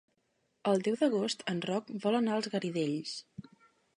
[0.71, 3.15] El deu d'agost en Roc vol anar als Garidells.